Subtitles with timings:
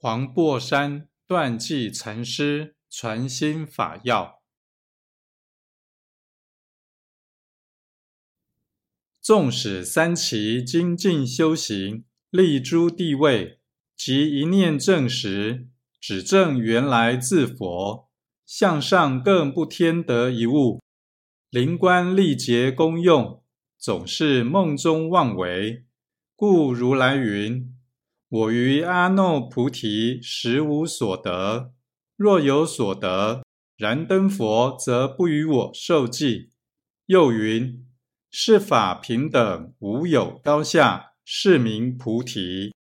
[0.00, 4.40] 黄檗山断际禅师传心法要：
[9.20, 13.58] 纵使三奇精进修行，立诸地位，
[13.96, 15.66] 即一念正时，
[16.00, 18.08] 只证原来自佛，
[18.46, 20.80] 向上更不添得一物，
[21.50, 23.42] 灵官力竭功用，
[23.76, 25.84] 总是梦中妄为。
[26.36, 27.74] 故如来云。
[28.30, 31.72] 我于阿耨菩提实无所得，
[32.14, 33.42] 若有所得，
[33.78, 36.50] 燃灯佛则不与我受记。
[37.06, 37.86] 又云：
[38.30, 42.74] 是法平等，无有高下，是名菩提。